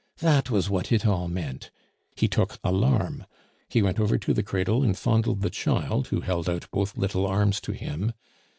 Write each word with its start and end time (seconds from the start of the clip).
That 0.17 0.49
was 0.49 0.67
what 0.67 0.91
it 0.91 1.05
all 1.05 1.27
meant. 1.27 1.69
He 2.15 2.27
took 2.27 2.57
alarm. 2.63 3.27
He 3.69 3.83
went 3.83 3.99
over 3.99 4.17
to 4.17 4.33
the 4.33 4.41
cradle 4.41 4.81
and 4.81 4.97
fondled 4.97 5.41
the 5.41 5.51
child, 5.51 6.07
who 6.07 6.21
held 6.21 6.49
out 6.49 6.67
both 6.71 6.97
little 6.97 7.27
arms 7.27 7.61
to 7.61 7.71
him. 7.71 8.13